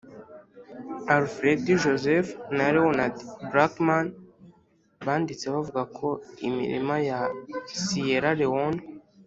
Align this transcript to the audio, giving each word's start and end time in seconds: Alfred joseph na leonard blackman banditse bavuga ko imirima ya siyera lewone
Alfred 1.15 1.59
joseph 1.83 2.29
na 2.57 2.65
leonard 2.75 3.17
blackman 3.49 4.05
banditse 5.05 5.45
bavuga 5.53 5.83
ko 5.97 6.09
imirima 6.47 6.95
ya 7.09 7.19
siyera 7.81 8.29
lewone 8.39 8.81